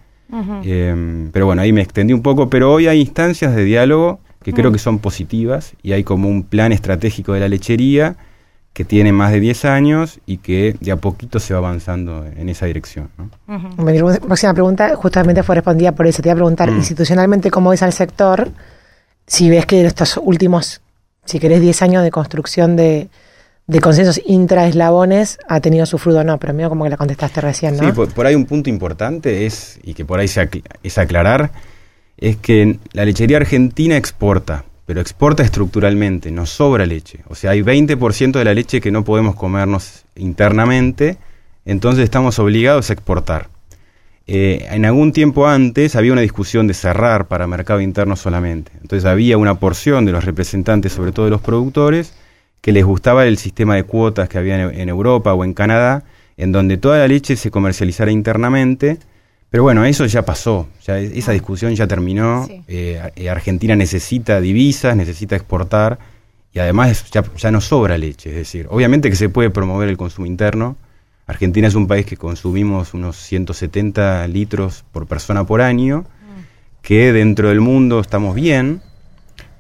Eh, 0.65 1.29
pero 1.33 1.47
bueno, 1.47 1.63
ahí 1.63 1.73
me 1.73 1.81
extendí 1.81 2.13
un 2.13 2.23
poco, 2.23 2.49
pero 2.49 2.73
hoy 2.73 2.87
hay 2.87 3.01
instancias 3.01 3.55
de 3.55 3.65
diálogo 3.65 4.21
que 4.45 4.53
creo 4.53 4.71
que 4.71 4.79
son 4.79 5.01
positivas 5.01 5.75
y 5.83 5.93
hay 5.93 6.05
como 6.05 6.29
un 6.29 6.45
plan 6.45 6.73
estratégico 6.73 7.33
de 7.33 7.41
la 7.41 7.49
lechería 7.49 8.17
que 8.81 8.85
tiene 8.87 9.13
más 9.13 9.31
de 9.31 9.41
10 9.41 9.67
años 9.67 10.21
y 10.25 10.39
que 10.39 10.75
de 10.81 10.91
a 10.91 10.97
poquito 10.97 11.39
se 11.39 11.53
va 11.53 11.59
avanzando 11.59 12.25
en 12.25 12.49
esa 12.49 12.65
dirección. 12.65 13.11
Mi 13.77 13.99
próxima 13.99 14.55
pregunta 14.55 14.97
justamente 14.97 15.43
fue 15.43 15.57
respondida 15.57 15.93
por 15.93 16.07
eso. 16.07 16.23
Te 16.23 16.29
iba 16.31 16.33
a 16.33 16.37
preguntar 16.37 16.71
Mm. 16.71 16.77
institucionalmente 16.79 17.51
cómo 17.51 17.69
ves 17.69 17.83
al 17.83 17.93
sector, 17.93 18.49
si 19.27 19.51
ves 19.51 19.67
que 19.67 19.81
en 19.81 19.87
estos 19.87 20.17
últimos, 20.23 20.81
si 21.27 21.39
querés, 21.39 21.61
10 21.61 21.83
años 21.83 22.03
de 22.03 22.11
construcción 22.11 22.75
de, 22.75 23.09
de 23.67 23.81
consensos 23.81 24.19
intraeslabones 24.25 25.39
ha 25.47 25.61
tenido 25.61 25.85
su 25.85 25.99
fruto 25.99 26.21
o 26.21 26.25
no, 26.25 26.39
pero 26.39 26.55
medio 26.55 26.71
como 26.71 26.85
que 26.85 26.91
la 26.91 26.97
contestaste 26.97 27.43
recién, 27.43 27.77
¿no? 27.77 27.85
Sí, 27.85 27.93
por, 27.93 28.09
por 28.15 28.25
ahí 28.25 28.35
un 28.35 28.47
punto 28.47 28.71
importante 28.71 29.45
es, 29.45 29.79
y 29.83 29.93
que 29.93 30.07
por 30.07 30.21
ahí 30.21 30.29
se 30.29 30.41
acl- 30.51 30.63
es 30.83 30.97
aclarar, 30.97 31.51
es 32.17 32.37
que 32.37 32.79
la 32.95 33.05
lechería 33.05 33.37
argentina 33.37 33.99
exporta, 33.99 34.65
pero 34.91 35.01
exporta 35.01 35.45
estructuralmente, 35.45 36.33
nos 36.33 36.51
sobra 36.51 36.85
leche. 36.85 37.21
O 37.29 37.37
sea, 37.37 37.53
hay 37.53 37.63
20% 37.63 38.33
de 38.33 38.45
la 38.45 38.53
leche 38.53 38.81
que 38.81 38.91
no 38.91 39.05
podemos 39.05 39.37
comernos 39.37 40.05
internamente, 40.17 41.17
entonces 41.65 42.03
estamos 42.03 42.41
obligados 42.41 42.91
a 42.91 42.95
exportar. 42.95 43.51
Eh, 44.27 44.67
en 44.69 44.85
algún 44.85 45.13
tiempo 45.13 45.47
antes 45.47 45.95
había 45.95 46.13
una 46.13 46.23
discusión 46.23 46.67
de 46.67 46.75
cerrar 46.75 47.29
para 47.29 47.47
mercado 47.47 47.81
interno 47.81 48.17
solamente. 48.17 48.73
Entonces 48.83 49.05
había 49.05 49.39
una 49.39 49.61
porción 49.61 50.07
de 50.07 50.11
los 50.11 50.25
representantes, 50.25 50.93
sobre 50.93 51.13
todo 51.13 51.27
de 51.27 51.31
los 51.31 51.41
productores, 51.41 52.13
que 52.61 52.73
les 52.73 52.85
gustaba 52.85 53.27
el 53.27 53.39
sistema 53.39 53.77
de 53.77 53.85
cuotas 53.85 54.29
que 54.29 54.39
había 54.39 54.61
en, 54.61 54.81
en 54.81 54.89
Europa 54.89 55.33
o 55.35 55.45
en 55.45 55.55
Canadá, 55.55 56.03
en 56.37 56.51
donde 56.51 56.79
toda 56.79 56.99
la 56.99 57.07
leche 57.07 57.37
se 57.37 57.53
comercializara 57.53 58.11
internamente. 58.11 58.99
Pero 59.51 59.65
bueno, 59.65 59.85
eso 59.85 60.07
ya 60.07 60.25
pasó, 60.25 60.69
ya 60.87 60.99
es- 60.99 61.13
esa 61.13 61.33
discusión 61.33 61.75
ya 61.75 61.87
terminó. 61.87 62.47
Sí. 62.47 62.63
Eh, 62.69 63.01
eh, 63.17 63.31
Argentina 63.31 63.75
necesita 63.75 64.41
divisas, 64.41 64.97
necesita 64.97 65.35
exportar 65.37 65.99
y 66.53 66.61
además 66.61 67.05
ya, 67.11 67.25
ya 67.37 67.51
no 67.51 67.61
sobra 67.61 67.99
leche. 67.99 68.31
Es 68.31 68.37
decir, 68.37 68.67
obviamente 68.71 69.11
que 69.11 69.17
se 69.17 69.29
puede 69.29 69.51
promover 69.51 69.89
el 69.89 69.97
consumo 69.97 70.27
interno. 70.27 70.77
Argentina 71.27 71.69
es 71.69 71.75
un 71.75 71.87
país 71.87 72.07
que 72.07 72.17
consumimos 72.17 72.95
unos 72.95 73.17
170 73.17 74.27
litros 74.29 74.85
por 74.93 75.07
persona 75.07 75.45
por 75.45 75.61
año, 75.61 76.05
que 76.83 77.13
dentro 77.13 77.49
del 77.51 77.61
mundo 77.61 78.01
estamos 78.01 78.35
bien, 78.35 78.81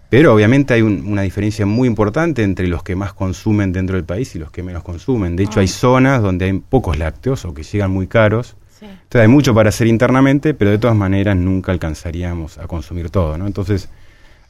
pero 0.09 0.35
obviamente 0.35 0.75
hay 0.75 0.83
un- 0.83 1.05
una 1.07 1.23
diferencia 1.23 1.67
muy 1.67 1.87
importante 1.87 2.43
entre 2.43 2.67
los 2.67 2.83
que 2.83 2.97
más 2.97 3.13
consumen 3.13 3.73
dentro 3.73 3.97
del 3.97 4.05
país 4.05 4.35
y 4.35 4.39
los 4.41 4.51
que 4.51 4.63
menos 4.65 4.83
consumen. 4.83 5.37
De 5.37 5.45
hecho, 5.45 5.61
hay 5.61 5.69
zonas 5.69 6.23
donde 6.23 6.47
hay 6.47 6.53
pocos 6.59 6.99
lácteos 6.99 7.45
o 7.45 7.55
que 7.55 7.63
llegan 7.63 7.91
muy 7.93 8.07
caros. 8.09 8.57
Sí. 8.81 8.87
Entonces 8.87 9.21
hay 9.21 9.29
mucho 9.29 9.55
para 9.55 9.69
hacer 9.69 9.87
internamente, 9.87 10.55
pero 10.55 10.71
de 10.71 10.79
todas 10.79 10.97
maneras 10.97 11.37
nunca 11.37 11.71
alcanzaríamos 11.71 12.59
a 12.59 12.67
consumir 12.67 13.11
todo, 13.11 13.37
¿no? 13.37 13.47
Entonces 13.47 13.91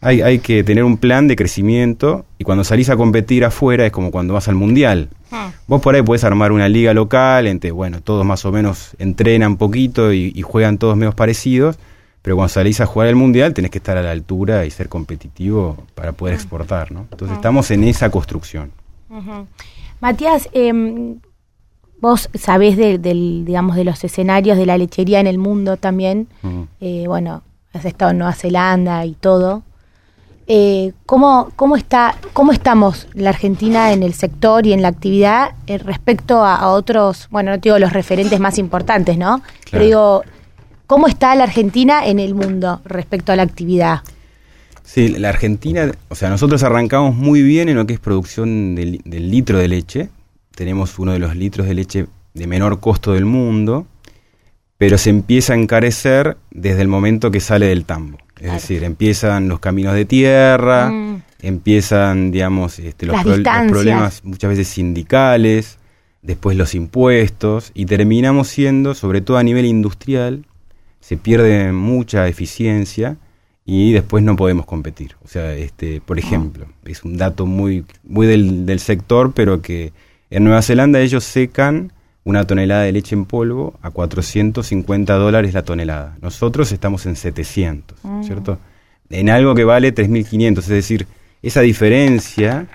hay, 0.01 0.23
hay 0.23 0.39
que 0.39 0.65
tener 0.65 0.85
un 0.85 0.97
plan 0.97 1.29
de 1.29 1.37
crecimiento 1.37 2.25
y 2.39 2.45
cuando 2.45 2.65
salís 2.65 2.89
a 2.89 2.97
competir 2.97 3.45
afuera 3.45 3.85
es 3.85 3.93
como 3.93 4.11
cuando 4.11 4.35
vas 4.35 4.49
al 4.49 4.55
mundial. 4.55 5.11
Ah. 5.31 5.51
Vos 5.67 5.83
por 5.83 5.95
ahí 5.95 6.03
podés 6.03 6.25
armar 6.25 6.53
una 6.53 6.69
liga 6.69 6.95
local, 6.95 7.47
entre, 7.47 7.71
bueno, 7.71 8.01
todos 8.01 8.25
más 8.25 8.45
o 8.45 8.53
menos 8.53 8.95
entrenan 8.99 9.57
poquito 9.57 10.13
y, 10.13 10.33
y 10.35 10.43
juegan 10.43 10.79
todos 10.79 10.97
menos 10.97 11.15
parecidos, 11.15 11.79
pero 12.23 12.37
cuando 12.37 12.49
salís 12.51 12.81
a 12.81 12.87
jugar 12.87 13.09
el 13.09 13.17
mundial 13.17 13.53
tenés 13.53 13.71
que 13.71 13.79
estar 13.79 13.97
a 13.97 14.03
la 14.03 14.11
altura 14.11 14.65
y 14.65 14.71
ser 14.71 14.89
competitivo 14.89 15.85
para 15.95 16.13
poder 16.13 16.35
exportar, 16.35 16.93
¿no? 16.93 17.07
Entonces 17.11 17.37
estamos 17.37 17.71
en 17.71 17.85
esa 17.85 18.11
construcción. 18.11 18.73
Ujú. 19.11 19.47
Matías, 20.01 20.49
em, 20.53 21.17
vos 22.01 22.29
sabés 22.35 22.77
de, 22.77 22.99
del, 22.99 23.45
digamos, 23.45 23.77
de 23.77 23.85
los 23.85 24.03
escenarios 24.05 24.57
de 24.57 24.67
la 24.67 24.79
lechería 24.79 25.21
en 25.21 25.27
el 25.27 25.39
mundo 25.39 25.77
también. 25.77 26.29
Eh, 26.81 27.05
bueno, 27.07 27.43
has 27.73 27.85
estado 27.85 28.11
en 28.11 28.19
Nueva 28.19 28.35
Zelanda 28.35 29.05
y 29.05 29.13
todo. 29.13 29.63
Eh, 30.53 30.93
¿cómo, 31.07 31.53
cómo, 31.55 31.77
está, 31.77 32.17
¿Cómo 32.33 32.51
estamos 32.51 33.07
la 33.15 33.31
Argentina 33.31 33.93
en 33.93 34.03
el 34.03 34.15
sector 34.15 34.67
y 34.67 34.73
en 34.73 34.83
la 34.83 34.89
actividad 34.89 35.53
eh, 35.69 35.79
respecto 35.79 36.43
a, 36.43 36.57
a 36.57 36.71
otros, 36.71 37.29
bueno, 37.31 37.53
no 37.53 37.61
te 37.61 37.69
digo 37.69 37.79
los 37.79 37.93
referentes 37.93 38.41
más 38.41 38.59
importantes, 38.59 39.17
¿no? 39.17 39.43
Pero 39.71 39.85
digo, 39.85 40.23
¿cómo 40.89 41.07
está 41.07 41.37
la 41.37 41.45
Argentina 41.45 42.05
en 42.05 42.19
el 42.19 42.35
mundo 42.35 42.81
respecto 42.85 43.31
a 43.31 43.37
la 43.37 43.45
actividad? 43.45 44.01
Sí, 44.83 45.11
la 45.11 45.29
Argentina, 45.29 45.93
o 46.09 46.17
sea, 46.17 46.31
nosotros 46.31 46.65
arrancamos 46.65 47.15
muy 47.15 47.43
bien 47.43 47.69
en 47.69 47.77
lo 47.77 47.87
que 47.87 47.93
es 47.93 48.01
producción 48.01 48.75
del, 48.75 49.01
del 49.05 49.31
litro 49.31 49.59
de 49.59 49.69
leche. 49.69 50.09
Tenemos 50.61 50.99
uno 50.99 51.13
de 51.13 51.19
los 51.19 51.35
litros 51.37 51.67
de 51.67 51.73
leche 51.73 52.07
de 52.35 52.47
menor 52.47 52.81
costo 52.81 53.15
del 53.15 53.25
mundo, 53.25 53.87
pero 54.77 54.99
se 54.99 55.09
empieza 55.09 55.55
a 55.55 55.57
encarecer 55.57 56.37
desde 56.51 56.83
el 56.83 56.89
momento 56.89 57.31
que 57.31 57.41
sale 57.41 57.65
del 57.69 57.87
tambo. 57.87 58.19
Es 58.37 58.43
Claro. 58.43 58.53
decir, 58.57 58.85
empiezan 58.85 59.49
los 59.49 59.59
caminos 59.59 59.95
de 59.95 60.05
tierra, 60.05 60.91
Mm. 60.91 61.23
empiezan, 61.41 62.31
digamos, 62.31 62.79
este, 62.79 63.07
los, 63.07 63.23
pro- 63.23 63.37
problemas 63.71 64.23
muchas 64.23 64.51
veces 64.51 64.69
sindicales, 64.69 65.79
después 66.21 66.59
los 66.59 66.75
impuestos, 66.75 67.71
y 67.73 67.87
terminamos 67.87 68.49
siendo, 68.49 68.93
sobre 68.93 69.23
todo 69.23 69.39
a 69.39 69.43
nivel 69.43 69.65
industrial, 69.65 70.45
se 71.01 71.17
pierde 71.17 71.73
mucha 71.73 72.29
eficiencia 72.29 73.17
y 73.65 73.93
después 73.93 74.23
no 74.23 74.37
podemos 74.37 74.67
competir. 74.67 75.17
O 75.25 75.29
sea, 75.29 75.55
este, 75.55 76.03
por 76.03 76.19
ejemplo, 76.19 76.67
es 76.85 77.03
un 77.03 77.17
dato 77.17 77.47
muy, 77.47 77.87
muy 78.05 78.27
del, 78.27 78.67
del 78.67 78.79
sector, 78.81 79.33
pero 79.35 79.63
que 79.63 79.95
en 80.31 80.45
Nueva 80.45 80.63
Zelanda 80.63 81.01
ellos 81.01 81.25
secan 81.25 81.93
una 82.25 82.45
tonelada 82.47 82.83
de 82.83 82.93
leche 82.93 83.15
en 83.15 83.25
polvo 83.25 83.75
a 83.83 83.91
450 83.91 85.15
dólares 85.15 85.55
la 85.55 85.63
tonelada. 85.63 86.17
Nosotros 86.21 86.71
estamos 86.73 87.07
en 87.07 87.17
700, 87.17 87.99
¿cierto? 88.25 88.59
En 89.09 89.31
algo 89.31 89.55
que 89.55 89.65
vale 89.65 89.93
3.500, 89.95 90.59
es 90.59 90.69
decir, 90.69 91.07
esa 91.43 91.61
diferencia 91.63 92.67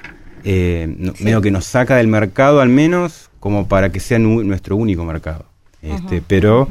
eh, 0.43 0.93
no- 0.97 1.13
medio 1.21 1.41
que 1.41 1.51
nos 1.51 1.65
saca 1.65 1.95
del 1.97 2.07
mercado 2.07 2.59
al 2.61 2.69
menos 2.69 3.29
como 3.39 3.67
para 3.67 3.91
que 3.91 3.99
sea 3.99 4.19
nu- 4.19 4.43
nuestro 4.43 4.75
único 4.75 5.03
mercado. 5.05 5.45
Este, 5.81 6.21
Pero, 6.25 6.67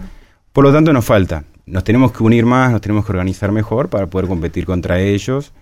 por 0.53 0.65
lo 0.65 0.73
tanto, 0.73 0.93
nos 0.93 1.05
falta. 1.05 1.45
Nos 1.67 1.83
tenemos 1.85 2.13
que 2.13 2.23
unir 2.23 2.45
más, 2.45 2.71
nos 2.73 2.81
tenemos 2.81 3.05
que 3.07 3.13
organizar 3.13 3.51
mejor 3.53 3.89
para 3.89 4.07
poder 4.07 4.29
competir 4.29 4.67
contra 4.67 5.01
ellos 5.01 5.53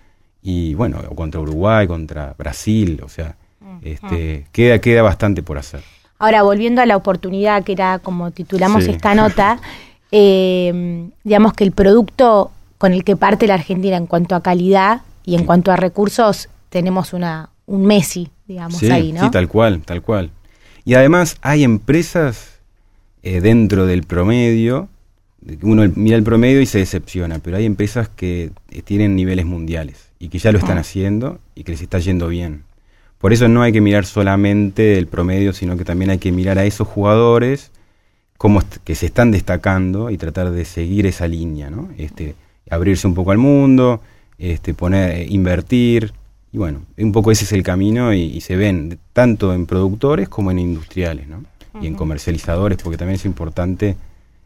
y, 0.41 0.73
bueno, 0.73 0.99
o 1.09 1.15
contra 1.15 1.39
Uruguay, 1.39 1.87
contra 1.87 2.33
Brasil, 2.37 2.99
o 3.03 3.07
sea, 3.09 3.35
este, 3.81 4.45
queda, 4.51 4.79
queda 4.79 5.01
bastante 5.01 5.41
por 5.43 5.57
hacer. 5.57 5.81
Ahora, 6.19 6.43
volviendo 6.43 6.81
a 6.81 6.85
la 6.85 6.95
oportunidad, 6.95 7.63
que 7.63 7.73
era 7.73 7.99
como 7.99 8.31
titulamos 8.31 8.83
Sí. 8.85 8.91
esta 8.91 9.15
nota, 9.15 9.59
eh, 10.11 11.09
digamos 11.23 11.53
que 11.53 11.63
el 11.63 11.71
producto 11.71 12.51
con 12.77 12.93
el 12.93 13.03
que 13.03 13.15
parte 13.15 13.47
la 13.47 13.55
Argentina 13.55 13.97
en 13.97 14.05
cuanto 14.07 14.35
a 14.35 14.41
calidad 14.41 15.01
y 15.25 15.33
en 15.35 15.41
Sí. 15.41 15.45
cuanto 15.45 15.71
a 15.71 15.75
recursos, 15.75 16.49
tenemos 16.69 17.13
una 17.13 17.49
un 17.65 17.85
Messi, 17.85 18.29
digamos, 18.45 18.77
sí, 18.77 18.91
ahí, 18.91 19.13
¿no? 19.13 19.23
sí, 19.23 19.31
tal 19.31 19.47
cual, 19.47 19.81
tal 19.85 20.01
cual. 20.01 20.31
Y 20.83 20.95
además 20.95 21.37
hay 21.41 21.63
empresas 21.63 22.59
eh, 23.23 23.39
dentro 23.39 23.85
del 23.85 24.03
promedio, 24.03 24.89
uno 25.61 25.83
mira 25.95 26.17
el 26.17 26.23
promedio 26.23 26.59
y 26.59 26.65
se 26.65 26.79
decepciona, 26.79 27.39
pero 27.39 27.55
hay 27.55 27.65
empresas 27.65 28.09
que 28.09 28.51
eh, 28.69 28.81
tienen 28.81 29.15
niveles 29.15 29.45
mundiales 29.45 30.09
y 30.19 30.27
que 30.27 30.39
ya 30.39 30.51
lo 30.51 30.57
están 30.59 30.77
Ah. 30.77 30.81
haciendo 30.81 31.39
y 31.55 31.63
que 31.63 31.71
les 31.71 31.81
está 31.81 31.99
yendo 31.99 32.27
bien. 32.27 32.63
Por 33.23 33.31
eso 33.31 33.47
no 33.47 33.61
hay 33.61 33.71
que 33.71 33.79
mirar 33.79 34.05
solamente 34.05 34.97
el 34.97 35.07
promedio, 35.07 35.53
sino 35.53 35.77
que 35.77 35.85
también 35.85 36.09
hay 36.11 36.17
que 36.17 36.33
mirar 36.33 36.59
a 36.59 36.65
esos 36.65 36.85
jugadores 36.85 37.71
est- 38.59 38.77
que 38.83 38.95
se 38.95 39.05
están 39.05 39.31
destacando 39.31 40.09
y 40.09 40.17
tratar 40.17 40.51
de 40.51 40.65
seguir 40.65 41.05
esa 41.05 41.25
línea, 41.25 41.69
¿no? 41.69 41.87
Este, 41.97 42.35
abrirse 42.69 43.07
un 43.07 43.13
poco 43.13 43.31
al 43.31 43.37
mundo, 43.37 44.01
este, 44.37 44.73
poner, 44.73 45.11
eh, 45.11 45.25
invertir, 45.29 46.11
y 46.51 46.57
bueno, 46.57 46.81
un 46.97 47.13
poco 47.13 47.31
ese 47.31 47.45
es 47.45 47.53
el 47.53 47.63
camino 47.63 48.13
y, 48.13 48.23
y 48.23 48.41
se 48.41 48.57
ven 48.57 48.89
de- 48.89 48.97
tanto 49.13 49.53
en 49.53 49.67
productores 49.67 50.27
como 50.27 50.51
en 50.51 50.59
industriales, 50.59 51.25
¿no? 51.29 51.45
Y 51.81 51.87
en 51.87 51.95
comercializadores, 51.95 52.77
porque 52.83 52.97
también 52.97 53.15
es 53.15 53.23
importante 53.25 53.95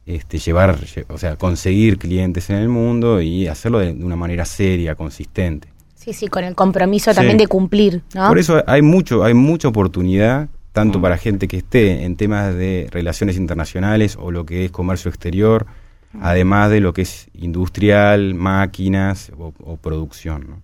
este, 0.05 0.37
llevar, 0.37 0.77
o 1.09 1.17
sea, 1.17 1.35
conseguir 1.35 1.97
clientes 1.97 2.51
en 2.51 2.57
el 2.57 2.69
mundo 2.69 3.21
y 3.21 3.47
hacerlo 3.47 3.79
de, 3.79 3.89
una 3.91 4.15
manera 4.15 4.45
seria, 4.45 4.93
consistente. 4.93 5.67
Sí, 6.07 6.13
sí, 6.13 6.27
con 6.29 6.45
el 6.45 6.55
compromiso 6.55 7.13
también 7.13 7.37
de 7.37 7.47
cumplir, 7.47 8.01
¿no? 8.15 8.29
Por 8.29 8.39
eso 8.39 8.63
hay 8.65 8.81
mucho, 8.81 9.25
hay 9.25 9.33
mucha 9.33 9.67
oportunidad 9.67 10.47
tanto 10.71 10.99
mm. 10.99 11.01
para 11.01 11.17
gente 11.17 11.49
que 11.49 11.57
esté 11.57 12.05
en 12.05 12.15
temas 12.15 12.55
de 12.55 12.87
relaciones 12.91 13.35
internacionales 13.35 14.17
o 14.17 14.31
lo 14.31 14.45
que 14.45 14.63
es 14.63 14.71
comercio 14.71 15.09
exterior, 15.09 15.65
mm. 16.13 16.19
además 16.21 16.71
de 16.71 16.79
lo 16.79 16.93
que 16.93 17.01
es 17.01 17.27
industrial, 17.33 18.35
máquinas 18.35 19.33
o, 19.37 19.75
producción. 19.75 20.63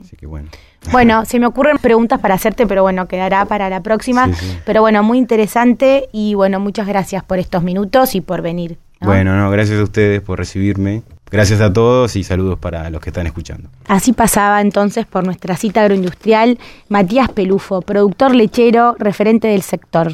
Así 0.00 0.16
que 0.16 0.24
bueno. 0.24 0.48
Bueno, 0.90 1.24
se 1.26 1.38
me 1.38 1.44
ocurren 1.44 1.76
preguntas 1.76 2.18
para 2.20 2.36
hacerte, 2.36 2.66
pero 2.66 2.80
bueno, 2.80 3.08
quedará 3.08 3.44
para 3.44 3.68
la 3.68 3.82
próxima. 3.82 4.30
Pero 4.64 4.80
bueno, 4.80 5.02
muy 5.02 5.18
interesante 5.18 6.08
y 6.12 6.32
bueno, 6.32 6.60
muchas 6.60 6.86
gracias 6.86 7.22
por 7.22 7.38
estos 7.38 7.62
minutos 7.62 8.14
y 8.14 8.22
por 8.22 8.40
venir. 8.40 8.78
Bueno, 9.02 9.36
no, 9.36 9.50
gracias 9.50 9.78
a 9.80 9.82
ustedes 9.82 10.22
por 10.22 10.38
recibirme. 10.38 11.02
Gracias 11.32 11.62
a 11.62 11.72
todos 11.72 12.14
y 12.16 12.24
saludos 12.24 12.58
para 12.58 12.90
los 12.90 13.00
que 13.00 13.08
están 13.08 13.26
escuchando. 13.26 13.70
Así 13.88 14.12
pasaba 14.12 14.60
entonces 14.60 15.06
por 15.06 15.24
nuestra 15.24 15.56
cita 15.56 15.80
agroindustrial 15.80 16.58
Matías 16.90 17.30
Pelufo, 17.30 17.80
productor 17.80 18.34
lechero, 18.34 18.94
referente 18.98 19.48
del 19.48 19.62
sector. 19.62 20.12